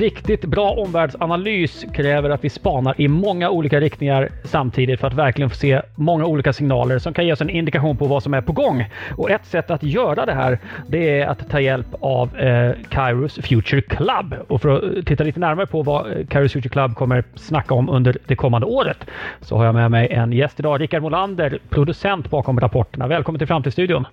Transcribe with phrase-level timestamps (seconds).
[0.00, 5.50] riktigt bra omvärldsanalys kräver att vi spanar i många olika riktningar samtidigt för att verkligen
[5.50, 8.40] få se många olika signaler som kan ge oss en indikation på vad som är
[8.40, 8.86] på gång.
[9.16, 13.34] Och ett sätt att göra det här, det är att ta hjälp av eh, Kairos
[13.34, 14.34] Future Club.
[14.48, 17.88] Och för att titta lite närmare på vad eh, Kairos Future Club kommer snacka om
[17.88, 19.06] under det kommande året
[19.40, 23.06] så har jag med mig en gäst idag, Rickard Molander, producent bakom rapporterna.
[23.06, 24.06] Välkommen till Framtidsstudion!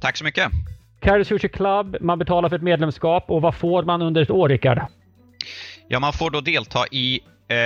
[0.00, 0.44] Tack så mycket!
[1.00, 4.48] Kairos Future Club, man betalar för ett medlemskap och vad får man under ett år,
[4.48, 4.80] Rickard?
[5.88, 7.56] Ja, man får då delta i, eh,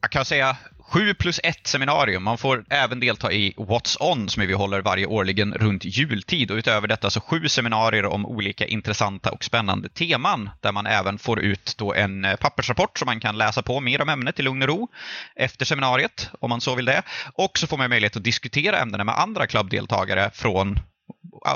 [0.00, 0.56] jag kan säga,
[0.94, 2.22] 7 plus 1 seminarium.
[2.22, 6.56] Man får även delta i What's On som vi håller varje årligen runt jultid och
[6.56, 11.40] utöver detta så sju seminarier om olika intressanta och spännande teman där man även får
[11.40, 14.62] ut då en eh, pappersrapport som man kan läsa på mer om ämnet i lugn
[14.62, 14.88] och ro
[15.36, 17.02] efter seminariet om man så vill det.
[17.34, 20.80] Och så får man möjlighet att diskutera ämnena med andra klubbdeltagare från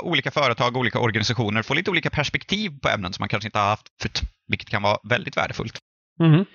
[0.01, 3.59] olika företag och olika organisationer, få lite olika perspektiv på ämnen som man kanske inte
[3.59, 5.79] har haft förut, vilket kan vara väldigt värdefullt.
[6.19, 6.45] Mm.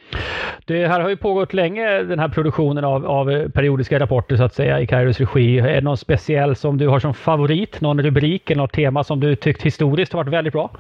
[0.67, 4.55] Det här har ju pågått länge, den här produktionen av, av periodiska rapporter så att
[4.55, 5.59] säga i Kairos regi.
[5.59, 7.81] Är det någon speciell som du har som favorit?
[7.81, 10.71] Någon rubrik eller något tema som du tyckt historiskt har varit väldigt bra?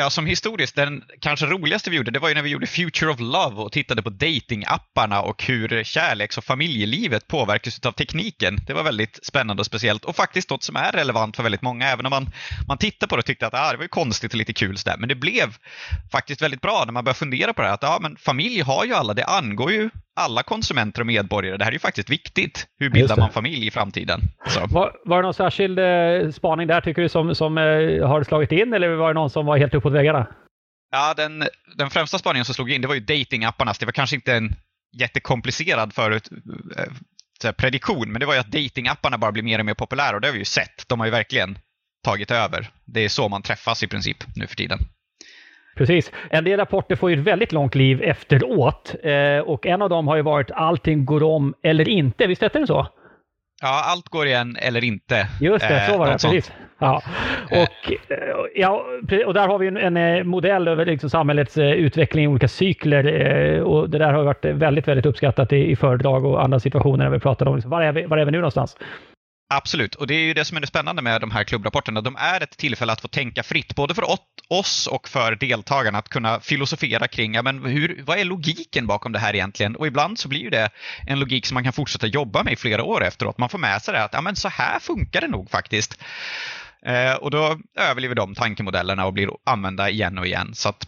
[0.00, 3.10] Ja, som historiskt, den kanske roligaste vi gjorde, det var ju när vi gjorde Future
[3.10, 8.58] of Love och tittade på datingapparna och hur kärleks och familjelivet påverkas av tekniken.
[8.66, 11.88] Det var väldigt spännande och speciellt och faktiskt något som är relevant för väldigt många,
[11.88, 12.30] även om man,
[12.68, 14.78] man tittar på det och tyckte att ah, det var ju konstigt och lite kul
[14.78, 14.96] sådär.
[14.98, 15.56] Men det blev
[16.12, 18.84] faktiskt väldigt bra när man började fundera på det här, att ja, men familj har
[18.84, 21.56] ju alla, det angår ju alla konsumenter och medborgare.
[21.56, 22.66] Det här är ju faktiskt viktigt.
[22.78, 24.20] Hur bildar man familj i framtiden?
[24.68, 28.52] Var, var det någon särskild eh, spaning där tycker du som, som eh, har slagit
[28.52, 30.26] in eller var det någon som var helt uppåt väggarna?
[30.90, 31.44] Ja, den,
[31.76, 33.78] den främsta spaningen som slog in det var ju datingapparnas.
[33.78, 34.54] Det var kanske inte en
[34.96, 36.28] jättekomplicerad förut,
[37.44, 40.20] eh, prediktion, men det var ju att datingapparna bara blir mer och mer populära och
[40.20, 40.88] det har vi ju sett.
[40.88, 41.58] De har ju verkligen
[42.04, 42.70] tagit över.
[42.84, 44.78] Det är så man träffas i princip nu för tiden.
[45.78, 46.12] Precis.
[46.30, 50.08] En del rapporter får ju ett väldigt långt liv efteråt eh, och en av dem
[50.08, 52.26] har ju varit allting går om eller inte.
[52.26, 52.86] Visst hette det så?
[53.62, 55.28] Ja, allt går igen eller inte.
[55.40, 56.12] Just det, så var det.
[56.12, 56.52] Eh, precis.
[56.78, 57.02] Ja.
[57.50, 58.18] Och, eh,
[58.54, 58.84] ja,
[59.26, 63.04] och där har vi en, en modell över liksom samhällets utveckling i olika cykler.
[63.62, 67.10] Och det där har varit väldigt, väldigt uppskattat i, i föredrag och andra situationer när
[67.10, 68.76] vi pratar om liksom, var, är vi, var är vi nu någonstans?
[69.50, 72.00] Absolut, och det är ju det som är det spännande med de här klubbrapporterna.
[72.00, 74.04] De är ett tillfälle att få tänka fritt, både för
[74.48, 79.12] oss och för deltagarna, att kunna filosofera kring ja, men hur, vad är logiken bakom
[79.12, 79.76] det här egentligen?
[79.76, 80.70] Och ibland så blir ju det
[81.06, 83.38] en logik som man kan fortsätta jobba med i flera år efteråt.
[83.38, 85.98] Man får med sig det att ja, men så här funkar det nog faktiskt.
[86.82, 90.54] Eh, och då överlever de tankemodellerna och blir använda igen och igen.
[90.54, 90.86] Så att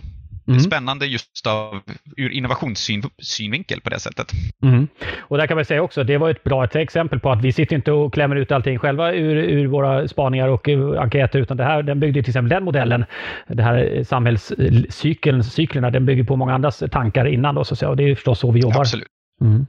[0.51, 0.61] Mm.
[0.61, 1.81] Spännande just av,
[2.17, 4.33] ur innovationssynvinkel på det sättet.
[4.63, 4.89] Mm.
[5.19, 7.53] Och där kan man säga också, det var ett bra ett exempel på att vi
[7.53, 10.69] sitter inte och klämmer ut allting själva ur, ur våra spaningar och
[10.99, 13.05] enkäter, utan det här, den byggde till exempel den modellen,
[13.49, 17.89] den här samhällscykeln, cyklerna, den bygger på många andras tankar innan då, så att säga.
[17.89, 18.81] och det är förstås så vi jobbar.
[18.81, 19.09] Absolut.
[19.41, 19.67] Mm.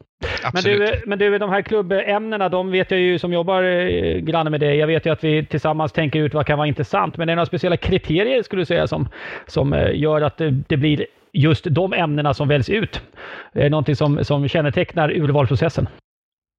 [0.54, 4.50] Men du, men du, de här klubbämnena, de vet jag ju som jobbar eh, granne
[4.50, 4.78] med dig.
[4.78, 7.18] Jag vet ju att vi tillsammans tänker ut vad kan vara intressant.
[7.18, 9.08] Men är det några speciella kriterier skulle du säga som,
[9.48, 13.02] som eh, gör att det, det blir just de ämnena som väljs ut?
[13.54, 15.88] Är det någonting som, som kännetecknar urvalsprocessen?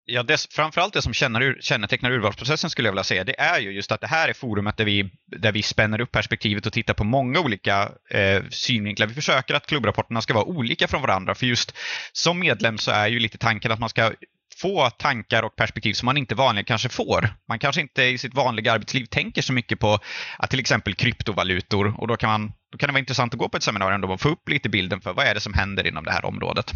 [0.04, 3.70] Ja, det, framförallt det som känner, kännetecknar urvalsprocessen skulle jag vilja säga, det är ju
[3.70, 6.94] just att det här är forumet där vi, där vi spänner upp perspektivet och tittar
[6.94, 9.06] på många olika eh, synvinklar.
[9.06, 11.74] Vi försöker att klubbrapporterna ska vara olika från varandra, för just
[12.12, 14.12] som medlem så är ju lite tanken att man ska
[14.56, 17.34] få tankar och perspektiv som man inte vanligen kanske får.
[17.48, 19.98] Man kanske inte i sitt vanliga arbetsliv tänker så mycket på
[20.38, 23.48] att till exempel kryptovalutor och då kan, man, då kan det vara intressant att gå
[23.48, 26.04] på ett seminarium och få upp lite bilden för vad är det som händer inom
[26.04, 26.72] det här området.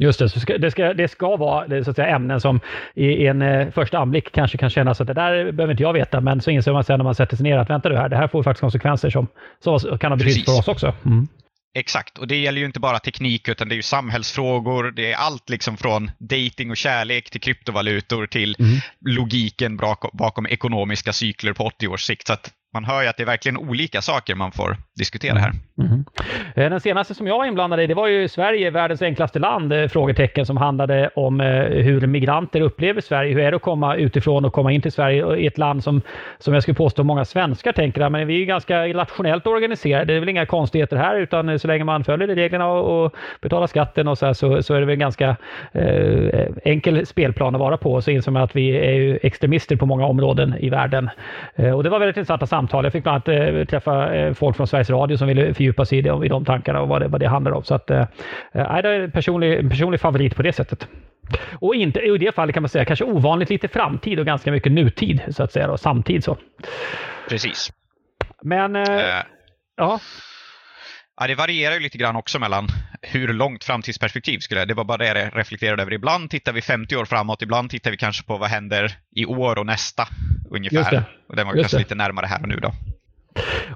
[0.00, 2.60] Just det, så ska, det, ska, det ska vara så att säga, ämnen som
[2.94, 6.20] i en eh, första anblick kanske kan kännas att det där behöver inte jag veta,
[6.20, 8.16] men så inser man sen när man sätter sig ner att vänta du här, det
[8.16, 9.26] här får faktiskt konsekvenser som,
[9.60, 10.94] som kan ha betydelse för oss också.
[11.06, 11.28] Mm.
[11.76, 15.16] Exakt, och det gäller ju inte bara teknik utan det är ju samhällsfrågor, det är
[15.16, 18.78] allt liksom från dating och kärlek till kryptovalutor till mm.
[19.00, 19.80] logiken
[20.12, 22.26] bakom ekonomiska cykler på 80 års sikt.
[22.26, 25.50] Så att man hör ju att det är verkligen olika saker man får diskutera här.
[25.50, 25.90] Mm.
[25.90, 26.04] Mm-hmm.
[26.54, 29.72] Eh, den senaste som jag var inblandad i, det var ju Sverige, världens enklaste land,
[29.72, 33.32] eh, frågetecken som handlade om eh, hur migranter upplever Sverige.
[33.34, 36.02] Hur är det att komma utifrån och komma in till Sverige i ett land som,
[36.38, 40.04] som jag skulle påstå många svenskar tänker, men vi är ju ganska rationellt organiserade.
[40.04, 43.66] Det är väl inga konstigheter här, utan så länge man följer reglerna och, och betalar
[43.66, 45.36] skatten och så, här, så, så är det väl en ganska
[45.72, 48.02] eh, enkel spelplan att vara på.
[48.02, 51.10] Så inser man att vi är ju extremister på många områden i världen.
[51.54, 52.84] Eh, och det var väldigt intressanta samtal.
[52.84, 55.98] Jag fick bland annat eh, träffa eh, folk från Sveriges Radio som ville fördjupa sig
[55.98, 57.64] i, det, i de tankarna och vad det, vad det handlar om.
[57.64, 58.06] Så att, eh,
[58.52, 60.88] det är en personlig, en personlig favorit på det sättet.
[61.52, 64.72] Och inte, i det fallet kan man säga kanske ovanligt lite framtid och ganska mycket
[64.72, 66.38] nutid så att säga, då, samtid så.
[67.28, 67.72] Precis.
[68.42, 68.82] Men, äh,
[69.76, 70.00] ja.
[71.20, 72.68] Ja, det varierar ju lite grann också mellan
[73.02, 74.68] hur långt framtidsperspektiv skulle jag.
[74.68, 75.92] Det var bara det jag reflekterade över.
[75.92, 79.58] Ibland tittar vi 50 år framåt, ibland tittar vi kanske på vad händer i år
[79.58, 80.08] och nästa
[80.50, 80.76] ungefär.
[80.76, 81.04] Just det.
[81.28, 81.80] Och den var Just kanske det.
[81.80, 82.72] lite närmare här och nu då.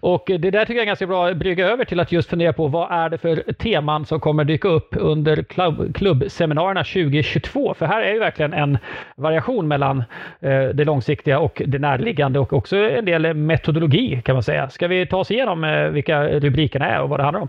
[0.00, 2.52] Och det där tycker jag är ganska bra att brygga över till att just fundera
[2.52, 7.75] på vad är det för teman som kommer dyka upp under klubb, klubbseminarierna 2022?
[7.75, 8.78] För här är ju verkligen en
[9.16, 9.99] variation mellan
[10.40, 14.70] eh, det långsiktiga och det närliggande och också en del metodologi kan man säga.
[14.70, 17.49] Ska vi ta oss igenom eh, vilka rubrikerna är och vad det handlar om?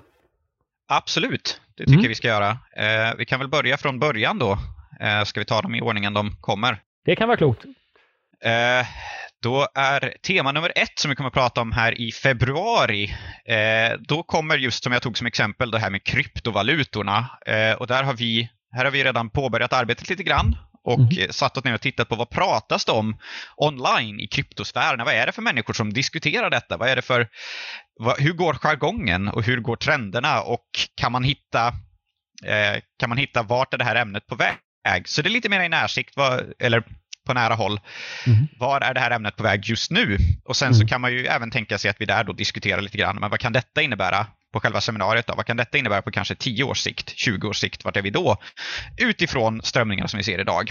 [0.91, 2.07] Absolut, det tycker Mm.
[2.09, 2.49] vi ska göra.
[2.49, 4.57] Eh, vi kan väl börja från början då.
[5.25, 6.77] Ska vi ta dem i ordningen de kommer?
[7.05, 7.65] Det kan vara klokt.
[9.41, 13.15] Då är tema nummer ett som vi kommer att prata om här i februari.
[13.45, 17.39] Eh, då kommer just som jag tog som exempel det här med kryptovalutorna.
[17.45, 21.29] Eh, och där har vi, här har vi redan påbörjat arbetet lite grann och eh,
[21.29, 23.17] satt oss ner och tittat på vad pratas det om
[23.57, 25.05] online i kryptosfärerna?
[25.05, 26.77] Vad är det för människor som diskuterar detta?
[26.77, 27.27] Vad är det för,
[27.99, 31.67] vad, hur går jargongen och hur går trenderna och kan man hitta,
[32.45, 35.07] eh, kan man hitta vart är det här ämnet på väg?
[35.07, 36.83] Så det är lite mer i närsikt, vad, eller
[37.29, 37.79] på nära håll.
[38.27, 38.47] Mhm.
[38.59, 40.17] Var är det här ämnet på väg just nu?
[40.45, 40.87] Och sen så Mm.
[40.87, 43.39] kan man ju även tänka sig att vi där då diskuterar lite grann, men vad
[43.39, 45.33] kan detta innebära på själva seminariet då?
[45.35, 47.85] Vad kan detta innebära på kanske 10 års sikt, 20 års sikt?
[47.85, 48.37] Vart är vi då?
[48.97, 50.69] Utifrån strömningarna som vi ser idag.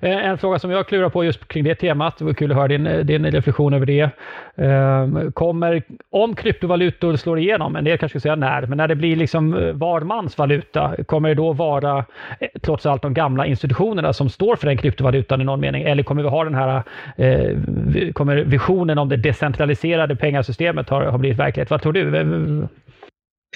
[0.00, 2.56] Eh, En fråga som jag klurar på just kring det temat, det var kul att
[2.56, 4.10] höra din, din reflektion över det.
[4.56, 9.16] Ehm, Kommer, om kryptovalutor slår igenom, en del kanske säga när, men när det blir
[9.16, 12.04] liksom eh, var mans valuta, kommer det då vara
[12.40, 15.82] eh, trots allt de gamla institutionerna som står för den kryptovalutan i någon mening?
[15.82, 16.82] Eller kommer vi ha den här,
[17.16, 21.70] eh, kommer visionen om det decentraliserade pengasystemet har, har blivit verklighet?
[21.70, 22.68] Vad tror du?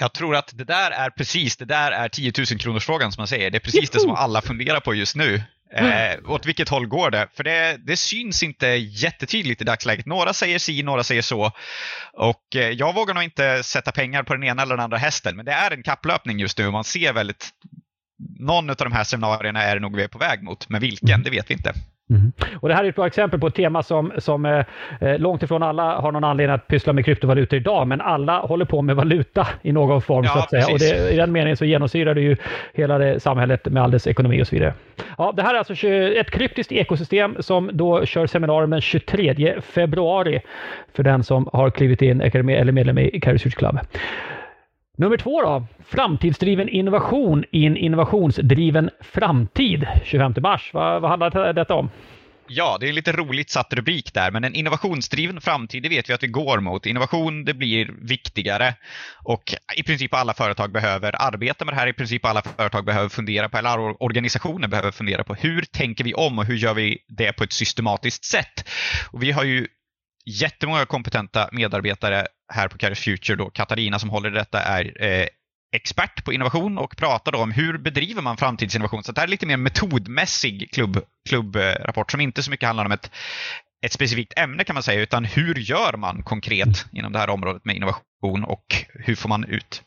[0.01, 3.21] Jag tror att det där är precis, det där är 10 000 kronors frågan som
[3.21, 3.51] man säger.
[3.51, 5.41] Det är precis det som alla funderar på just nu.
[5.73, 7.27] Eh, åt vilket håll går det?
[7.33, 10.05] För det, det syns inte jättetydligt i dagsläget.
[10.05, 11.51] Några säger si, några säger så.
[12.13, 15.35] Och eh, jag vågar nog inte sätta pengar på den ena eller den andra hästen,
[15.35, 17.49] men det är en kapplöpning just nu man ser väldigt
[18.39, 21.23] någon av de här scenarierna är det nog vi är på väg mot, men vilken,
[21.23, 21.73] det vet vi inte.
[22.11, 22.31] Mhm.
[22.55, 24.65] Och Det här är ett bra exempel på ett tema som, som eh,
[25.01, 28.65] eh, långt ifrån alla har någon anledning att pyssla med kryptovalutor idag, men alla håller
[28.65, 30.23] på med valuta i någon form.
[30.25, 30.65] Ja, så att säga.
[30.73, 32.35] Och det, I den meningen så genomsyrar det ju
[32.73, 34.73] hela det samhället med all dess ekonomi och så vidare.
[35.17, 40.41] Ja, det här är alltså ett kryptiskt ekosystem som då kör seminarium den 23 februari
[40.95, 43.79] för den som har klivit in eller med- eller medlem i Carry Club.
[45.01, 45.67] Nummer två då.
[45.85, 49.87] Framtidsdriven innovation i en innovationsdriven framtid.
[50.05, 50.69] 25 mars.
[50.73, 51.89] Vad, vad handlar detta om?
[52.47, 56.09] Ja, det är en lite roligt satt rubrik där, men en innovationsdriven framtid, det vet
[56.09, 56.85] vi att vi går mot.
[56.85, 58.75] Innovation, det blir viktigare
[59.23, 59.43] och
[59.77, 61.87] i princip alla företag behöver arbeta med det här.
[61.87, 66.03] I princip alla företag behöver fundera på, eller alla organisationer behöver fundera på hur tänker
[66.03, 68.69] vi om och hur gör vi det på ett systematiskt sätt?
[69.11, 69.67] Och vi har ju
[70.25, 73.35] jättemånga kompetenta medarbetare här på Caris Future.
[73.35, 73.49] Då.
[73.49, 75.27] Katarina som håller i detta är eh,
[75.75, 79.03] expert på innovation och pratar då om hur bedriver man framtidsinnovation.
[79.03, 82.91] Så det här är lite mer metodmässig klubb, klubbrapport som inte så mycket handlar om
[82.91, 83.11] ett,
[83.85, 87.65] ett specifikt ämne kan man säga, utan hur gör man konkret inom det här området
[87.65, 89.81] med innovation och hur får man ut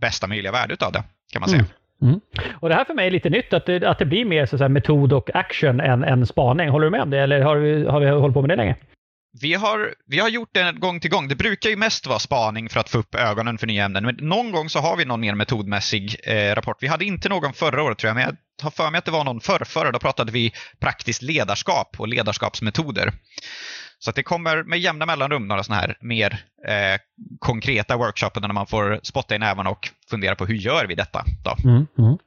[0.00, 1.02] bästa möjliga värde av det,
[1.32, 1.60] kan man säga.
[1.60, 1.70] Mm.
[2.02, 2.20] Mm.
[2.60, 4.68] Och Det här för mig är lite nytt, att det, att det blir mer så
[4.68, 6.68] metod och action än, än spaning.
[6.68, 8.76] Håller du med om det, eller har vi, har vi hållit på med det länge?
[9.40, 11.28] Vi har, vi har gjort det gång till gång.
[11.28, 14.04] Det brukar ju mest vara spaning för att få upp ögonen för nya ämnen.
[14.04, 16.76] Men någon gång så har vi någon mer metodmässig eh, rapport.
[16.80, 19.10] Vi hade inte någon förra året tror jag, men jag har för mig att det
[19.10, 19.92] var någon förrförra.
[19.92, 23.12] Då pratade vi praktiskt ledarskap och ledarskapsmetoder.
[23.98, 27.00] Så att det kommer med jämna mellanrum några sådana här mer eh,
[27.38, 31.24] konkreta workshoper där man får spotta i nävarna och fundera på hur gör vi detta?
[31.44, 31.70] Då?
[31.70, 31.86] Mm.
[31.98, 32.18] Mm.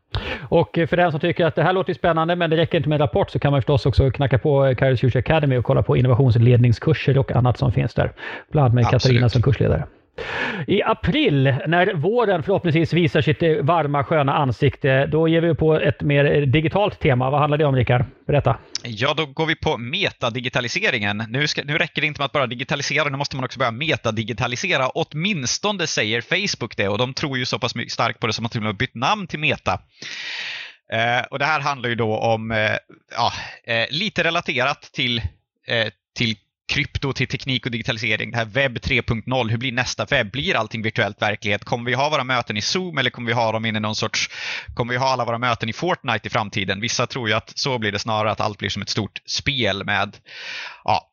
[0.49, 2.89] Och eh, för den som tycker att det här låter spännande, men det räcker inte
[2.89, 5.83] med en rapport, så kan man förstås också knacka på Careers Future Academy och kolla
[5.83, 8.13] på innovationsledningskurser och annat som finns där.
[8.51, 9.01] Bland annat med Absolut.
[9.01, 9.87] Katarina som kursledare.
[10.67, 15.75] I april, när våren förhoppningsvis visar sitt eh, varma sköna ansikte, då ger vi på
[15.75, 17.29] ett mer eh, digitalt tema.
[17.29, 18.05] Vad handlar det om, Rickard?
[18.27, 18.57] Berätta.
[18.83, 21.23] Ja, då går vi på metadigitaliseringen.
[21.29, 23.71] Nu, ska, nu räcker det inte med att bara digitalisera, nu måste man också börja
[23.71, 24.89] metadigitalisera.
[24.89, 28.45] Åtminstone säger Facebook det och de tror ju så pass mycket starkt på det som
[28.45, 29.81] att de har bytt namn till Meta.
[30.93, 32.75] Eh, och det här handlar ju då om, eh,
[33.15, 33.31] ja,
[33.73, 35.17] eh, lite relaterat till,
[35.67, 35.87] eh,
[36.17, 36.35] till
[36.71, 38.31] krypto, till teknik och digitalisering.
[38.31, 40.31] Det här webb 3.0, hur blir nästa webb?
[40.31, 41.63] Blir allting virtuellt verklighet?
[41.63, 43.95] Kommer vi ha våra möten i Zoom eller kommer vi ha dem in i någon
[43.95, 44.29] sorts,
[44.73, 46.81] kommer vi ha alla våra möten i Fortnite i framtiden?
[46.81, 49.85] Vissa tror ju att så blir det snarare, att allt blir som ett stort spel
[49.85, 50.17] med
[50.83, 51.07] ja,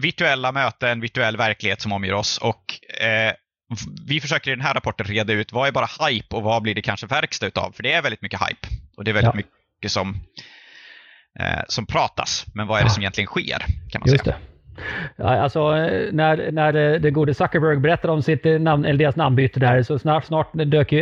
[0.00, 2.38] virtuella möten, virtuell verklighet som omger oss.
[2.38, 3.32] Och eh,
[4.06, 6.74] vi försöker i den här rapporten reda ut vad är bara hype och vad blir
[6.74, 7.72] det kanske verkstad utav?
[7.72, 9.36] För det är väldigt mycket hype och det är väldigt Ja.
[9.36, 10.20] mycket som,
[11.40, 12.46] eh, som pratas.
[12.54, 13.58] Men vad är det som egentligen sker?
[13.90, 14.36] Kan man Just säga.
[14.38, 14.53] det.
[15.18, 15.70] Alltså
[16.12, 20.24] när, när det gode Zuckerberg berättade om sitt namn, eller deras namnbyte där så snart,
[20.24, 20.92] snart dök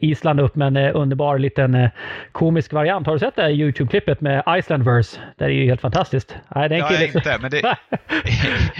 [0.00, 1.88] Island upp med en underbar liten
[2.32, 3.06] komisk variant.
[3.06, 5.20] Har du sett det här YouTube-klippet med Icelandverse?
[5.36, 6.36] Det är ju helt fantastiskt.
[6.54, 7.18] Nej, det är en kille som...
[7.18, 7.60] inte, men det...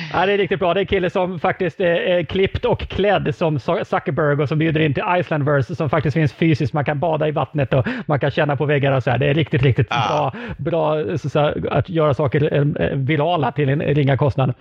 [0.12, 0.74] ja, det är riktigt bra.
[0.74, 4.80] Det är en kille som faktiskt är klippt och klädd som Zuckerberg och som bjuder
[4.80, 6.72] in till Icelandverse som faktiskt finns fysiskt.
[6.72, 9.18] Man kan bada i vattnet och man kan känna på väggarna och så här.
[9.18, 10.32] Det är riktigt, riktigt ah.
[10.56, 14.54] bra, bra så, att göra saker virala till en ringa kostnad.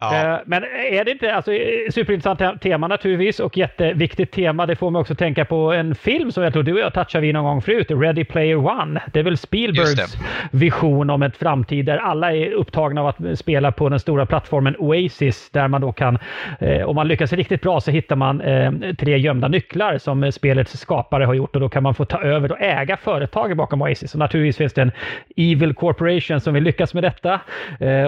[0.00, 0.34] Ja.
[0.34, 1.50] Eh, men är det inte, alltså
[1.90, 4.66] superintressant tema naturligtvis och jätteviktigt tema.
[4.66, 7.22] Det får mig också tänka på en film som jag tror du och jag touchade
[7.22, 9.02] vid någon gång förut, Ready Player One.
[9.12, 10.16] Det är väl Spielbergs
[10.50, 14.76] vision om ett framtid där alla är upptagna av att spela på den stora plattformen
[14.78, 16.18] Oasis där man då kan,
[16.60, 20.78] eh, om man lyckas riktigt bra så hittar man eh, tre gömda nycklar som spelets
[20.78, 24.14] skapare har gjort och då kan man få ta över och äga företaget bakom Oasis.
[24.14, 24.92] Och naturligtvis finns det en
[25.36, 27.40] Evil Corporation som vill lyckas med detta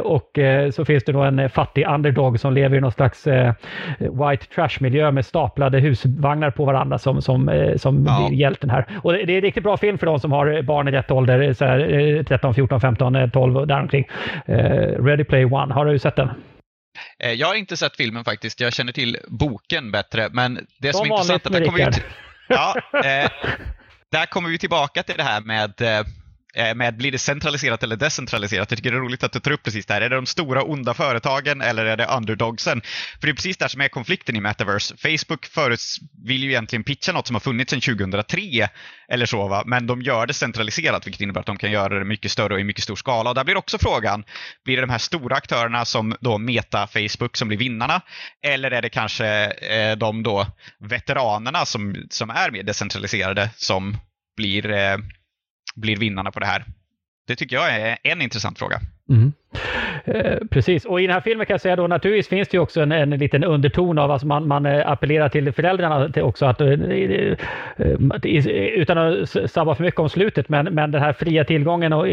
[0.02, 0.38] och
[0.72, 3.54] så finns det då en fattig underdog som lever i någon slags eh,
[3.98, 8.26] white trash-miljö med staplade husvagnar på varandra som, som, eh, som ja.
[8.28, 8.86] blir hjälten här.
[9.02, 11.52] Och det, är en riktigt bra film för de som har barn i rätt ålder,
[11.52, 14.08] så här, 13, 14, 15, 12 och däromkring.
[14.46, 16.30] Eh, Ready Play One, har du sett den?
[17.24, 18.60] Eh, jag har inte sett filmen faktiskt.
[18.60, 20.28] Jag känner till boken bättre.
[20.32, 22.02] Men det som, som är intressant där kommer, vi
[22.48, 23.30] ja, eh,
[24.12, 26.06] där kommer vi tillbaka till det här med eh, Eh,
[26.54, 28.70] Eh, med blir det centraliserat eller decentraliserat?
[28.70, 30.00] Jag tycker det är roligt att du tar upp precis det här.
[30.00, 32.80] Är det de stora onda företagen eller är det underdogsen?
[33.20, 34.96] För det är precis där som är konflikten i Metaverse.
[34.96, 35.80] Facebook förut
[36.26, 38.68] vill ju egentligen pitcha något som har funnits sedan 2003
[39.08, 39.62] eller så, va?
[39.66, 42.60] men de gör det centraliserat vilket innebär att de kan göra det mycket större och
[42.60, 43.30] i mycket stor skala.
[43.30, 44.24] Och där blir också frågan,
[44.64, 48.00] blir det de här stora aktörerna som då Meta, Facebook som blir vinnarna?
[48.42, 50.46] Eller är det kanske eh, de då
[50.78, 53.96] veteranerna som, som är mer decentraliserade som
[54.36, 54.96] blir eh,
[55.74, 56.64] blir vinnarna på det här?
[57.26, 58.80] Det tycker jag är en intressant fråga.
[59.08, 59.32] Mm.
[60.04, 62.60] Eh, precis, och i den här filmen kan jag säga då naturligtvis finns det ju
[62.60, 66.22] också en, en liten underton av att alltså man, man eh, appellerar till föräldrarna till
[66.22, 67.36] också att, eh, eh,
[68.74, 72.06] utan att sabba för mycket om slutet, men, men den här fria tillgången och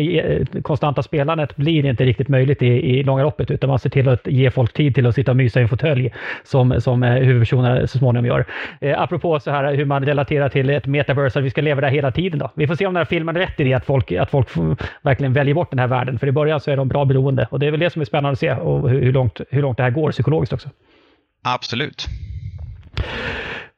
[0.62, 4.28] konstanta spelandet blir inte riktigt möjligt i, i långa loppet, utan man ser till att
[4.28, 6.14] ge folk tid till att sitta och mysa i en fåtölj
[6.44, 8.46] som, som huvudpersonerna så småningom gör.
[8.96, 12.12] apropå så här hur man relaterar till ett metaverse, att vi ska leva där hela
[12.12, 12.52] tiden då.
[12.56, 14.48] Vi får se om den här filmen är rätt i det, att folk, att folk
[15.02, 17.48] verkligen väljer bort den här världen, för i början så är de bra beroende beroende
[17.52, 19.78] och det är väl det som är spännande att se och hur, långt, hur långt
[19.78, 20.70] det här går psykologiskt också.
[21.44, 22.08] Absolut.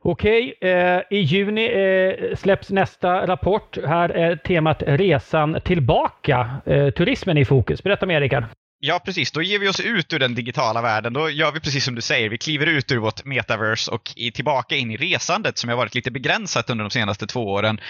[0.02, 3.78] Okej, eh, i juni eh, släpps nästa rapport.
[3.88, 6.62] Här är temat resan tillbaka.
[6.66, 7.84] Eh, turismen i fokus.
[7.84, 8.44] Berätta mer Rickard.
[8.82, 9.32] Ja, precis.
[9.32, 11.14] Då ger vi oss ut ur den digitala världen.
[11.14, 12.30] Då gör vi precis som du säger.
[12.30, 15.96] Vi kliver ut ur vårt metaverse och är tillbaka in i resandet som har varit
[15.96, 17.82] lite begränsat under de senaste två åren.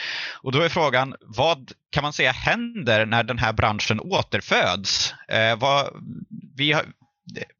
[0.42, 5.14] Och då är frågan, vad kan man säga händer när den här branschen återföds?
[5.28, 5.90] Eh, vad,
[6.56, 6.86] vi, har,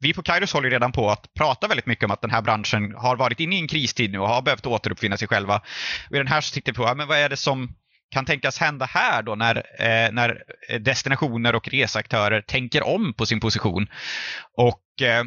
[0.00, 2.94] vi på Kairos håller redan på att prata väldigt mycket om att den här branschen
[2.96, 5.62] har varit inne i en kristid nu och har behövt återuppfinna sig själva.
[6.10, 7.74] Och I den här så tittar vi på, ja, men vad är det som
[8.10, 10.42] kan tänkas hända här då när, eh, när
[10.78, 13.86] destinationer och reseaktörer tänker om på sin position.
[14.56, 15.24] Och eh,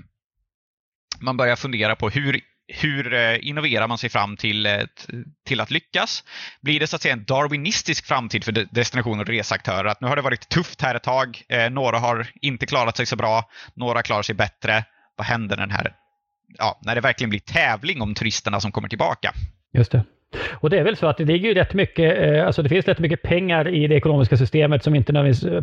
[1.19, 4.81] man börjar fundera på hur, hur eh, innoverar man sig fram till, eh,
[5.45, 6.23] till att lyckas?
[6.61, 9.85] Blir det så att säga en darwinistisk framtid för destinationer och reseaktörer?
[9.85, 13.05] Att nu har det varit tufft här ett tag, eh, några har inte klarat sig
[13.05, 14.85] så bra, några klarar sig bättre.
[15.15, 15.95] Vad händer den här,
[16.57, 19.33] ja, när det verkligen blir tävling om turisterna som kommer tillbaka?
[19.73, 20.05] Just det.
[20.53, 22.87] Och det är väl så att det ligger ju rätt mycket, eh, alltså det finns
[22.87, 25.13] rätt mycket pengar i det ekonomiska systemet, som inte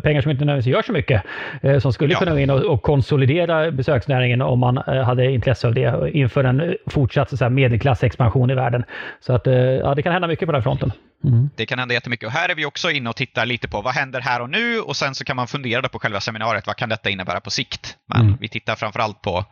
[0.03, 1.23] pengar som inte nödvändigtvis gör så mycket,
[1.61, 2.19] eh, som skulle ja.
[2.19, 6.75] kunna gå in och, konsolidera besöksnäringen om man eh, hade intresse av det inför en
[6.87, 8.83] fortsatt så här, medelklassexpansion i världen.
[9.19, 10.91] Så att ja, det kan hända mycket på den fronten.
[11.23, 11.49] Mm.
[11.55, 13.93] Det kan hända jättemycket och här är vi också inne och tittar lite på vad
[13.93, 16.89] händer här och nu och sen så kan man fundera på själva seminariet, vad kan
[16.89, 17.97] detta innebära på sikt?
[18.07, 18.37] Men mm.
[18.39, 19.45] vi tittar framförallt på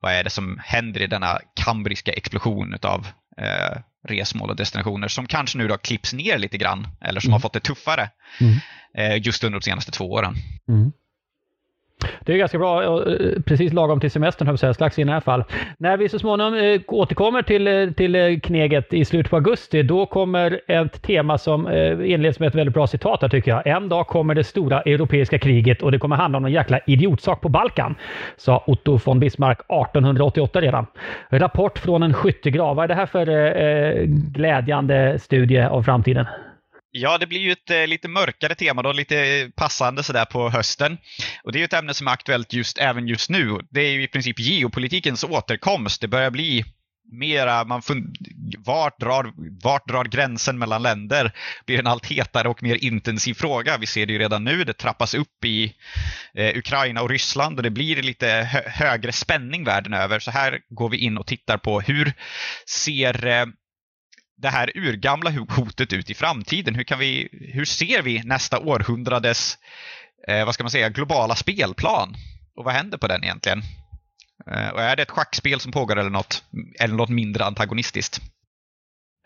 [0.00, 3.06] vad är det som händer i denna kambriska explosion av
[3.38, 3.78] eh,
[4.10, 7.32] resmål och destinationer som kanske nu då klipps ner lite grann eller som mm.
[7.32, 8.10] har fått det tuffare
[8.40, 8.56] mm.
[8.94, 10.34] eh, just under de senaste två åren.
[10.68, 10.92] Mm.
[12.20, 15.44] Det är ganska bra, eh, precis lagom till semestern, jag strax innan i alla fall.
[15.78, 20.06] När vi så småningom eh, återkommer till, eh, till Kneget i slutet på augusti, då
[20.06, 21.68] kommer ett tema som
[22.04, 23.66] inleds med ett väldigt bra citat här tycker jag.
[23.66, 27.40] En dag kommer det stora europeiska kriget och det kommer handla om en jäkla idiotsak
[27.40, 27.94] på Balkan,
[28.36, 30.86] sa Otto von Bismarck 1888 redan.
[31.28, 32.76] Rapport från en skyttegrav.
[32.76, 36.26] Vad är det här för eh, glädjande studie av framtiden?
[37.00, 40.98] Ja, det blir ju ett eh, lite mörkare tema då, lite passande sådär på hösten.
[41.42, 43.58] Och det är ju ett ämne som är aktuellt just även just nu.
[43.70, 46.00] Det är ju i princip geopolitikens återkomst.
[46.00, 46.64] Det börjar bli
[47.12, 48.16] mera, man fund,
[48.58, 49.32] vart, drar,
[49.64, 51.32] vart drar gränsen mellan länder?
[51.66, 53.76] blir en allt hetare och mer intensiv fråga.
[53.78, 55.74] Vi ser det ju redan nu, det trappas upp i
[56.34, 60.18] eh, Ukraina och Ryssland och det blir lite hö högre spänning världen över.
[60.18, 62.12] Så här går vi in och tittar på hur
[62.66, 63.46] ser eh,
[64.38, 66.74] det här urgamla hotet ut i framtiden?
[66.74, 69.58] Hur, kan vi, hur ser vi nästa århundrades
[70.28, 72.16] eh, vad ska man säga, globala spelplan?
[72.56, 73.62] Och vad händer på den egentligen?
[74.50, 76.44] Eh, och är det ett schackspel som pågår eller något,
[76.80, 78.20] eller något mindre antagonistiskt?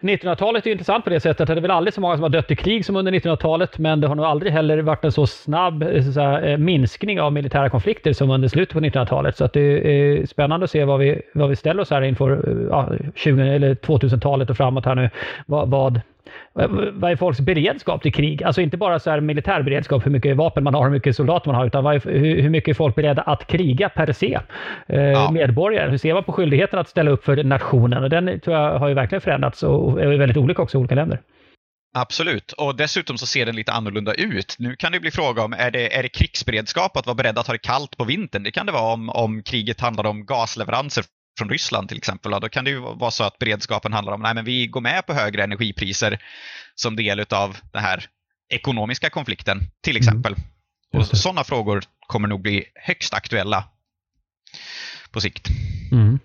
[0.02, 2.30] 1900-talet är intressant på det sättet att det är väl aldrig så många som har
[2.30, 5.26] dött i krig som under 1900-talet, men det har nog aldrig heller varit en så
[5.26, 9.37] snabb eh, så säga, eh, minskning av militära konflikter som under slutet på 1900-talet.
[9.37, 12.02] Så att det är eh, spännande att se vad vi, vad vi ställer oss här
[12.02, 15.11] inför ja, 20 eller 2000-talet och framåt här nu.
[15.47, 16.00] Vad, vad,
[16.92, 18.42] vad är folks beredskap till krig?
[18.42, 21.46] Alltså inte bara så här militär beredskap, hur mycket vapen man har, hur mycket soldater
[21.46, 24.38] man har, utan är, hur, hur, mycket är folk beredda att kriga per se?
[24.86, 25.30] Eh, ja.
[25.30, 25.90] Medborgare.
[25.90, 28.02] Hur ser man på skyldigheten att ställa upp för nationen?
[28.02, 30.94] Och den tror jag har ju verkligen förändrats och är väldigt olika också i olika
[30.94, 31.20] länder.
[31.94, 34.56] Absolut, och dessutom så ser den lite annorlunda ut.
[34.58, 37.46] Nu kan det bli fråga om, är det, är det krigsberedskap att vara beredd att
[37.46, 38.42] ha det kallt på vintern?
[38.42, 41.04] Det kan det vara om, om kriget handlar om gasleveranser
[41.38, 42.32] från Ryssland till exempel.
[42.40, 45.12] Då kan det ju vara så att beredskapen handlar om att vi går med på
[45.12, 46.18] högre energipriser
[46.74, 48.06] som del av den här
[48.48, 50.00] ekonomiska konflikten till mm.
[50.00, 50.32] exempel.
[50.32, 51.00] Mm.
[51.00, 53.64] Och sådana frågor kommer nog bli högst aktuella
[55.10, 55.48] på sikt.
[55.92, 56.18] Mm.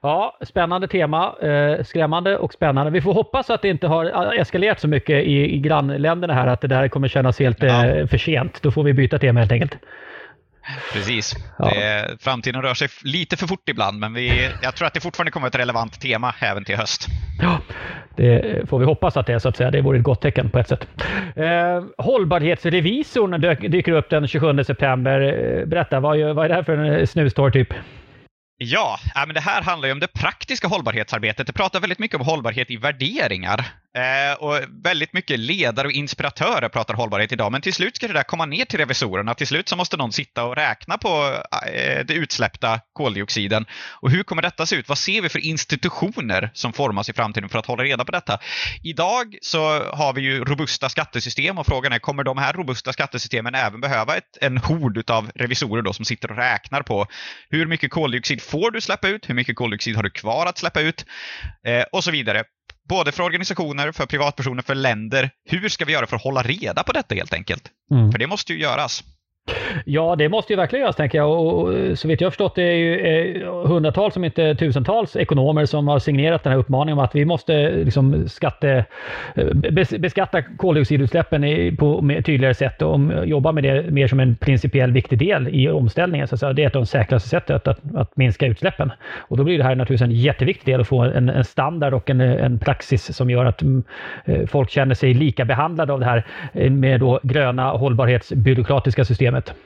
[0.00, 1.34] Ja, spännande tema.
[1.42, 2.90] Eh, skrämmande och spännande.
[2.90, 6.60] Vi får hoppas att det inte har eskalerat så mycket i, i grannländerna här, att
[6.60, 7.86] det där kommer kännas helt ja.
[7.86, 8.62] eh, för sent.
[8.62, 9.78] Då får vi byta tema helt enkelt.
[10.92, 11.34] Precis.
[11.58, 11.70] Ja.
[11.70, 15.30] Det, framtiden rör sig lite för fort ibland, men vi, jag tror att det fortfarande
[15.30, 17.06] kommer ett relevant tema även till höst.
[17.42, 17.60] Ja,
[18.16, 19.70] det får vi hoppas att det är så att säga.
[19.70, 20.88] Det vore ett gott tecken på ett sätt.
[21.36, 25.20] Eh, hållbarhetsrevisorn dyker upp den 27 september.
[25.20, 27.68] Eh, berätta, vad, vad är det här för en snustorr typ?
[28.60, 31.46] Ja, men det här handlar ju om det praktiska hållbarhetsarbetet.
[31.46, 33.64] Det pratar väldigt mycket om hållbarhet i värderingar.
[33.98, 38.12] Eh, och väldigt mycket ledare och inspiratörer pratar hållbarhet idag, men till slut ska det
[38.12, 39.34] där komma ner till revisorerna.
[39.34, 43.66] Till slut så måste någon sitta och räkna på eh, det utsläppta koldioxiden.
[44.00, 44.88] Och hur kommer detta se ut?
[44.88, 48.38] Vad ser vi för institutioner som formas i framtiden för att hålla reda på detta?
[48.82, 49.58] Idag så
[49.92, 54.16] har vi ju robusta skattesystem och frågan är, kommer de här robusta skattesystemen även behöva
[54.16, 57.06] ett, en hord av revisorer då som sitter och räknar på
[57.50, 59.28] hur mycket koldioxid får du släppa ut?
[59.28, 61.06] Hur mycket koldioxid har du kvar att släppa ut?
[61.66, 62.44] Eh, och så vidare
[62.88, 65.30] både för organisationer, för privatpersoner, för länder.
[65.44, 67.70] Hur ska vi göra för att hålla reda på detta helt enkelt?
[67.90, 68.12] Mm.
[68.12, 69.04] För det måste ju göras.
[69.84, 71.30] Ja, det måste ju verkligen göras tänker jag.
[71.30, 75.88] Och så vitt jag förstått det är ju eh, hundratals, om inte tusentals ekonomer som
[75.88, 78.84] har signerat den här uppmaningen om att vi måste liksom skatte,
[79.34, 79.46] eh,
[79.98, 85.18] beskatta koldioxidutsläppen på ett tydligare sätt och jobba med det mer som en principiell viktig
[85.18, 86.28] del i omställningen.
[86.28, 88.92] Så det är ett av de säkraste sättet att, att, minska utsläppen.
[89.18, 92.10] Och då blir det här naturligtvis en jätteviktig del att få en, en standard och
[92.10, 96.24] en, en praxis som gör att eh, folk känner sig lika behandlade av det här
[96.70, 99.64] med då gröna hållbarhetsbyråkratiska systemet systemet.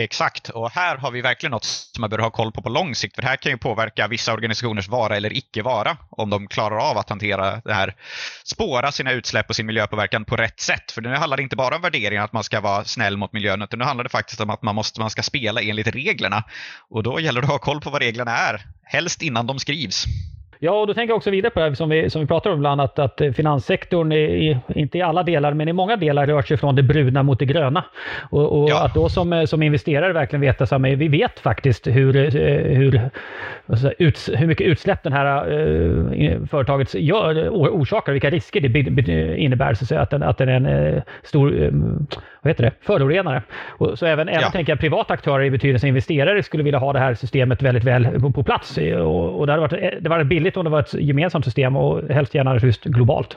[0.00, 2.94] Exakt, och här har vi verkligen något som man bör ha koll på på lång
[2.94, 3.14] sikt.
[3.14, 6.78] För det här kan ju påverka vissa organisationers vara eller icke vara om de klarar
[6.78, 7.94] av att hantera det här,
[8.44, 10.92] spåra sina utsläpp och sin miljöpåverkan på rätt sätt.
[10.92, 13.62] För nu handlar det inte bara om värderingen att man ska vara snäll mot miljön,
[13.62, 16.44] utan nu handlar det faktiskt om att man, måste, man ska spela enligt reglerna.
[16.90, 20.04] Och då gäller det att ha koll på vad reglerna är, helst innan de skrivs.
[20.60, 22.56] Ja, och då tänker jag också vidare på det som vi, som vi pratar om
[22.56, 26.56] ibland, att, att finanssektorn, i, inte i alla delar, men i många delar rör sig
[26.56, 27.84] från det bruna mot det gröna.
[28.30, 28.84] Och, och ja.
[28.84, 32.30] att då som, som investerare verkligen veta att vi vet faktiskt hur,
[32.74, 33.10] hur,
[33.98, 39.84] ut, hur mycket utsläpp det här uh, företaget gör, orsakar, vilka risker det innebär, så
[39.84, 41.70] att, säga, att, den, att den är en stor
[42.42, 43.42] vad heter det, förorenare.
[43.68, 46.98] Och så även, även tänker jag privata aktörer i betydelse investerare skulle vilja ha det
[46.98, 48.78] här systemet väldigt väl på, på plats.
[48.78, 52.08] Och, och det hade varit, det var billigt om det var ett gemensamt system och
[52.14, 53.36] helst gärna just globalt.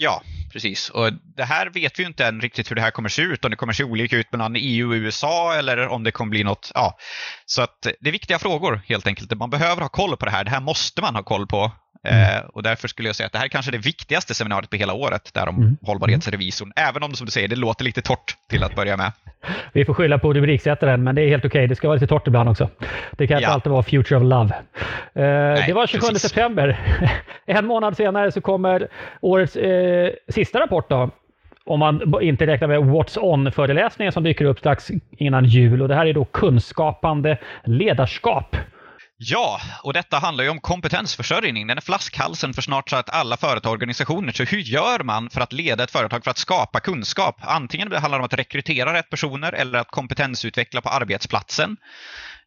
[0.00, 0.90] Ja, precis.
[0.90, 3.44] Och det här vet vi ju inte än riktigt hur det här kommer se ut.
[3.44, 6.44] Om det kommer se olika ut mellan EU och USA eller om det kommer bli
[6.44, 6.72] något.
[6.74, 6.96] Ja.
[7.46, 9.38] Så att det är viktiga frågor helt enkelt.
[9.38, 10.44] Man behöver ha koll på det här.
[10.44, 11.72] Det här måste man ha koll på.
[12.04, 12.36] Mm.
[12.36, 14.70] Eh, och därför skulle jag säga att det här är kanske är det viktigaste seminariet
[14.70, 15.76] på hela året, där om mm.
[15.82, 16.72] hållbarhetsrevisorn.
[16.76, 19.12] Även om det som du säger, det låter lite torrt till att börja med.
[19.72, 21.58] Vi får skylla på rubriksättaren, men det är helt okej.
[21.58, 21.66] Okay.
[21.66, 22.70] Det ska vara lite torrt ibland också.
[23.12, 24.54] Det kan inte alltid vara Future of Love.
[24.54, 26.22] Eh, Nej, det var 27 precis.
[26.22, 26.78] september.
[27.46, 28.88] en månad senare så kommer
[29.20, 31.10] årets eh, sista rapport då,
[31.64, 35.82] om man inte räknar med What's On-föreläsningen som dyker upp strax innan jul.
[35.82, 38.56] Och det här är då kunskapande ledarskap.
[39.20, 41.66] Ja, och detta handlar ju om kompetensförsörjning.
[41.66, 44.32] Den är flaskhalsen för snart sagt alla företag och organisationer.
[44.32, 47.36] Så hur gör man för att leda ett företag för att skapa kunskap?
[47.40, 51.76] Antingen det handlar om att rekrytera rätt personer eller att kompetensutveckla på arbetsplatsen.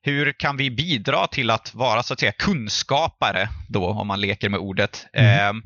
[0.01, 4.49] Hur kan vi bidra till att vara så att säga kunskapare då, om man leker
[4.49, 5.05] med ordet?
[5.13, 5.57] Mm.
[5.57, 5.63] Eh,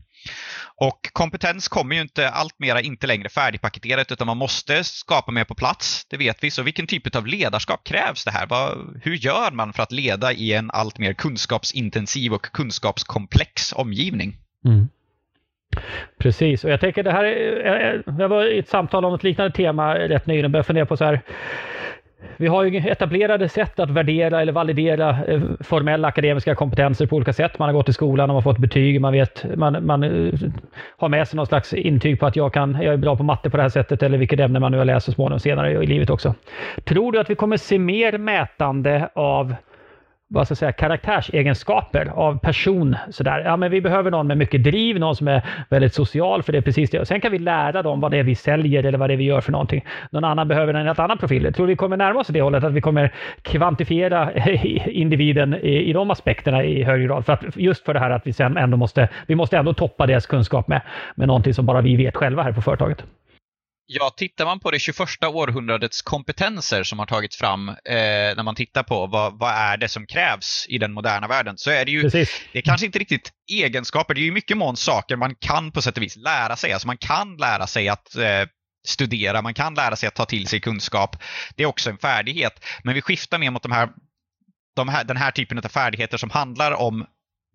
[0.78, 5.56] och kompetens kommer ju inte alltmera inte längre färdigpaketerat utan man måste skapa mer på
[5.56, 6.52] plats, det vet vi.
[6.52, 8.46] Så vilken typ av ledarskap krävs det här?
[9.04, 14.38] hur gör man för att leda i en allt mer kunskapsintensiv och kunskapskomplex omgivning?
[14.66, 14.88] Mm.
[16.18, 19.56] Precis, och jag tänker det här är, jag var i ett samtal om ett liknande
[19.56, 21.22] tema rätt nyligen och började fundera på så här
[22.38, 27.34] vi har ju etablerade sätt att värdera eller validera eh, formella akademiska kompetenser på olika
[27.34, 27.60] sätt.
[27.60, 30.34] Man har gått i skolan, man har fått betyg, man, vet, man, man eh,
[30.98, 33.50] har med sig någon slags intyg på att jag, kan, jag är bra på matte
[33.50, 35.88] på det här sättet eller vilket ämne man nu har läst så småningom senare i
[35.88, 36.36] livet också.
[36.84, 39.56] Tror du att vi kommer se mer mätande av
[40.28, 42.96] vad ska jag säga, karaktärsegenskaper av person.
[43.10, 43.40] Sådär.
[43.46, 46.58] Ja, men vi behöver någon med mycket driv, någon som är väldigt social, för det
[46.58, 47.00] är precis det.
[47.00, 49.18] Och sen kan vi lära dem vad det är vi säljer eller vad det är
[49.18, 49.86] vi gör för någonting.
[50.10, 51.44] Någon annan behöver en helt annan profil.
[51.44, 54.34] Jag tror vi kommer närma oss det hållet, att vi kommer kvantifiera
[54.86, 57.26] individen i, i de aspekterna i högre grad.
[57.26, 60.06] För att, just för det här att vi sen ändå måste, vi måste ändå toppa
[60.06, 60.82] deras kunskap med,
[61.16, 63.06] med någonting som bara vi vet själva här på företaget.
[63.88, 67.76] Ja, tittar man på det 21 århundradets kompetenser som har tagits fram eh,
[68.36, 71.71] när man tittar på vad, vad är det som krävs i den moderna världen så
[71.71, 72.41] är det ju, Precis.
[72.54, 75.82] det är kanske inte riktigt egenskaper, det är ju mycket mån saker man kan på
[75.82, 76.74] sätt och vis lära sig.
[76.74, 78.45] Alltså man kan lära sig att eh,
[78.88, 81.15] studera, man kan lära sig att ta till sig kunskap.
[81.56, 82.65] Det är också en färdighet.
[82.84, 83.89] Men vi skiftar mer mot de här,
[84.76, 87.06] de här, den här typen av färdigheter som handlar om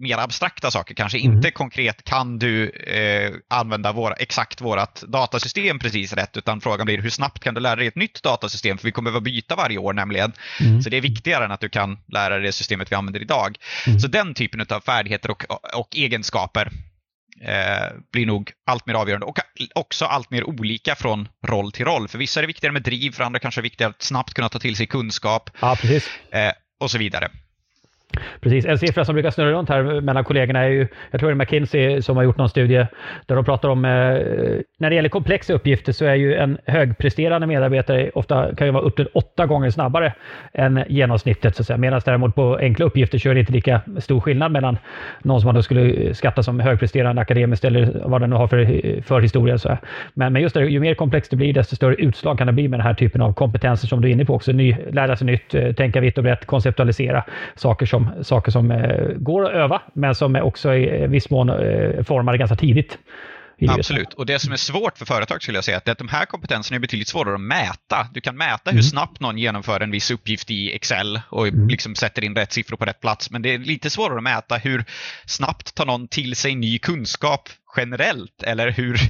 [0.00, 1.32] mer abstrakta saker, kanske mm.
[1.32, 6.98] inte konkret kan du eh, använda våra, exakt vårt datasystem precis rätt, utan frågan blir
[6.98, 8.78] hur snabbt kan du lära dig ett nytt datasystem?
[8.78, 10.32] För vi kommer behöva byta varje år nämligen.
[10.60, 10.82] Mm.
[10.82, 13.56] Så det är viktigare än att du kan lära dig det systemet vi använder idag.
[13.86, 14.00] Mm.
[14.00, 16.70] Så den typen av färdigheter och, och egenskaper
[17.44, 19.38] eh, blir nog allt mer avgörande och
[19.74, 22.08] också allt mer olika från roll till roll.
[22.08, 24.34] För vissa är det viktigare med driv, för andra kanske är det viktigare att snabbt
[24.34, 25.50] kunna ta till sig kunskap.
[25.60, 26.10] Ja, precis.
[26.30, 27.30] Eh, och så vidare.
[28.40, 31.34] Precis, en siffra som brukar snurra runt här mellan kollegorna är ju, jag tror det
[31.34, 32.86] är McKinsey som har gjort någon studie
[33.26, 33.90] där de pratar om, eh,
[34.78, 38.82] när det gäller komplexa uppgifter så är ju en högpresterande medarbetare ofta kan ju vara
[38.82, 40.12] upp till åtta gånger snabbare
[40.52, 41.76] än genomsnittet så att säga.
[41.76, 44.78] Medan däremot på enkla uppgifter så är det inte lika stor skillnad mellan
[45.22, 49.02] någon som man då skulle skatta som högpresterande akademiskt eller vad den nu har för,
[49.02, 49.58] för historia.
[49.58, 49.78] Så
[50.14, 52.68] men, men just det, ju mer komplext det blir desto större utslag kan det bli
[52.68, 54.52] med den här typen av kompetenser som du är inne på också.
[54.52, 58.70] Ny, lära sig nytt, eh, tänka vitt och brett, konceptualisera saker som som, saker som
[58.70, 62.98] eh, går att öva, men som också i viss mån eh, formade ganska tidigt.
[63.68, 66.24] Absolut, och det som är svårt för företag skulle jag säga är att de här
[66.26, 68.08] kompetenserna är betydligt svårare att mäta.
[68.12, 68.82] Du kan mäta hur mm.
[68.82, 71.68] snabbt någon genomför en viss uppgift i Excel och mm.
[71.68, 73.30] liksom sätter in rätt siffror på rätt plats.
[73.30, 74.84] Men det är lite svårare att mäta hur
[75.26, 79.00] snabbt tar någon till sig ny kunskap generellt eller hur,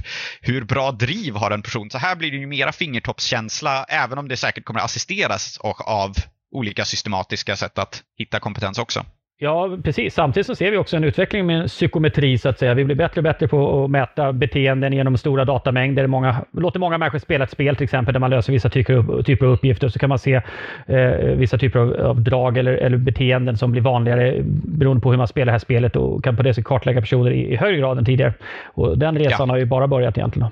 [0.41, 1.89] hur bra driv har en person.
[1.89, 6.13] Så här blir det ju mera fingertoppskänsla även om det säkert kommer att assisteras av
[6.51, 9.05] olika systematiska sätt att hitta kompetens också.
[9.43, 10.13] Ja, precis.
[10.13, 12.73] Samtidigt så ser vi också en utveckling med psykometri så att säga.
[12.73, 16.07] Vi blir bättre och bättre på att mäta beteenden genom stora datamängder.
[16.07, 19.23] Många, låter många människor spela ett spel till exempel där man löser vissa typer av,
[19.23, 20.41] typer av uppgifter så kan man se
[20.87, 25.17] eh, vissa typer av, av drag eller, eller, beteenden som blir vanligare beroende på hur
[25.17, 27.77] man spelar det här spelet och kan på det sättet kartlägga personer i, i högre
[27.77, 28.33] grad än tidigare.
[28.63, 29.53] Och den resan ja.
[29.53, 30.49] har ju bara börjat egentligen.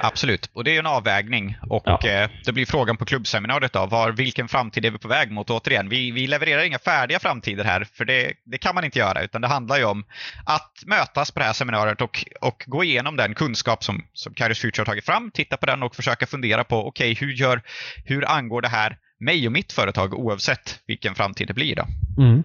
[0.00, 1.56] Absolut, och det är en avvägning.
[1.68, 2.08] Och ja.
[2.08, 5.50] eh, det blir frågan på klubbseminariet då, var, vilken framtid är vi på väg mot?
[5.50, 9.22] Återigen, vi, vi levererar inga färdiga framtider här, för det, det, kan man inte göra,
[9.22, 10.04] utan det handlar ju om
[10.46, 14.58] att mötas på det här seminariet och, och gå igenom den kunskap som, som Kairos
[14.58, 17.62] Future har tagit fram, titta på den och försöka fundera på, okej, okay, hur,
[18.04, 21.76] hur angår det här mig och mitt företag oavsett vilken framtid det blir?
[21.76, 21.86] Då?
[22.22, 22.42] Mm.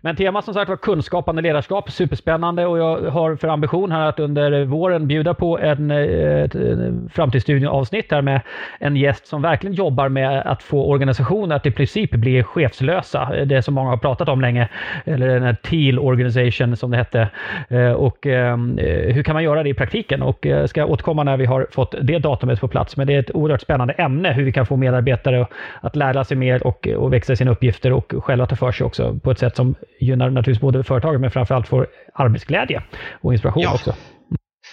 [0.00, 4.20] Men temat som sagt var kunskapande ledarskap, superspännande och jag har för ambition här att
[4.20, 8.40] under våren bjuda på en, eh, ett, eh, framtidsstudieavsnitt här med
[8.78, 13.44] en gäst som verkligen jobbar med att få organisationer att i princip bli chefslösa.
[13.44, 14.68] Det som många har pratat om länge,
[15.04, 17.28] eller den här TEAL Organization som det hette.
[17.68, 20.22] Eh, och hur kan man göra det i praktiken?
[20.22, 22.96] Och jag ska återkomma när vi har fått det datumet på plats.
[22.96, 25.46] Men det är ett oerhört spännande ämne hur vi kan få medarbetare
[25.80, 28.86] att lära sig mer och, och växa i sina uppgifter och själva ta för sig
[28.86, 32.82] också på ett sätt som gynnar naturligtvis både företaget men framförallt får arbetsglädje
[33.20, 33.74] och inspiration ja.
[33.74, 33.94] också.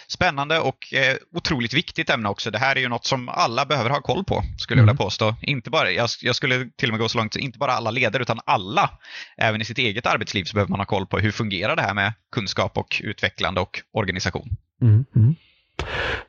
[0.10, 2.52] Spännande och eh, otroligt viktigt ämne också.
[2.52, 4.88] Det här är ju något som alla behöver ha koll på, skulle mm.
[4.88, 5.36] jag vilja påstå.
[5.42, 8.22] Inte bara, jag, jag, skulle till och med gå så långt, inte bara alla ledare,
[8.22, 8.90] utan alla.
[9.38, 11.94] Även i sitt eget arbetsliv så behöver man ha koll på hur fungerar det här
[11.94, 14.50] med kunskap och utvecklande och organisation.
[14.82, 15.06] Mm.
[15.16, 15.36] Mm.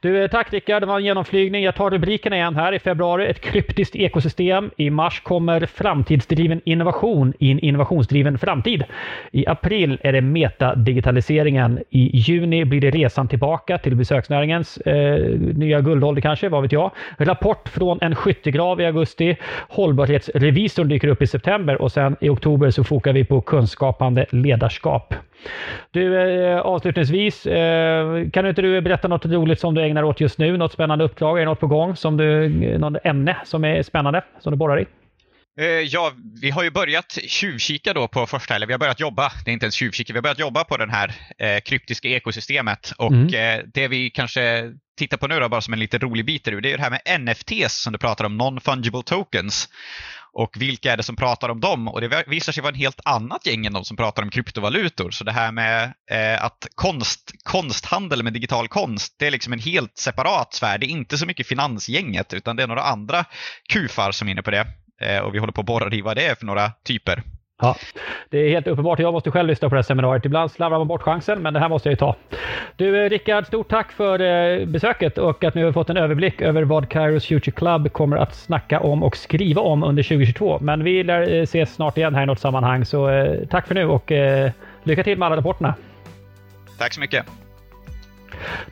[0.00, 1.64] Du, eh, tack Rickard, det var en genomflygning.
[1.64, 2.72] Jag tar rubrikerna igen här.
[2.72, 4.70] I februari ett kryptiskt ekosystem.
[4.76, 8.84] I mars kommer framtidsdriven innovation i en innovationsdriven framtid.
[9.32, 11.78] I april är det metadigitaliseringen.
[11.90, 16.90] I juni blir det resan tillbaka till besöksnäringens eh, nya guldålder kanske, vad vet jag.
[17.18, 19.37] Rapport från en skyttegrav i augusti.
[19.68, 25.14] Hållbarhetsrevisorn dyker upp i september och sen i oktober så fokar vi på kunskapande ledarskap.
[25.90, 30.38] Du, eh, avslutningsvis, eh, kan inte du berätta något roligt som du ägnar åt just
[30.38, 30.57] nu?
[30.57, 31.37] Något spännande uppdrag?
[31.37, 31.96] Är det något på gång?
[31.96, 32.48] Som du,
[32.79, 34.87] något ämne som är spännande, som du borrar i?
[35.61, 39.33] Eh, ja, vi har ju börjat tjuvkika då på första, eller vi har börjat jobba,
[39.44, 42.92] det är inte ens tjuvkika, vi har börjat jobba på det här eh, kryptiska ekosystemet.
[42.98, 43.59] Och mm.
[43.59, 46.51] eh, det vi kanske tittar på nu då, bara som en lite rolig bit, det
[46.51, 49.68] är det här med NFTs som du pratar om, Non-Fungible Tokens.
[50.32, 51.88] Och vilka är det som pratar om dem?
[51.88, 55.10] Och det visar sig vara en helt annat gäng än de som pratar om kryptovalutor.
[55.10, 59.58] Så det här med eh, att konst, konsthandel med digital konst, det är liksom en
[59.58, 60.78] helt separat sfär.
[60.78, 63.24] Det är inte så mycket finansgänget utan det är några andra
[63.68, 64.66] kufar som är inne på det.
[65.00, 67.22] Eh, och vi håller på att borra i vad det är för några typer.
[67.60, 67.76] Ja,
[68.30, 68.98] det är helt uppenbart.
[68.98, 70.24] Jag måste själv lyssna på det här seminariet.
[70.24, 72.16] Ibland slarvar man bort chansen, men det här måste jag ju ta.
[72.76, 76.40] Du eh, Rickard, stort tack för eh, besöket och att ni har fått en överblick
[76.40, 80.58] över vad Kairos Future Club kommer att snacka om och skriva om under 2022.
[80.60, 83.84] Men vi lär eh, ses snart igen här i något sammanhang, så tack för nu
[83.84, 84.12] och
[84.82, 85.74] lycka till med alla rapporterna.
[86.78, 87.26] Tack så mycket.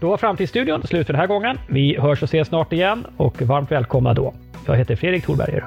[0.00, 1.58] Då var Framtidsstudion slut för den här gången.
[1.68, 4.34] Vi hörs och ses snart igen och varmt välkomna då.
[4.66, 5.64] Jag heter Fredrik Thorberger.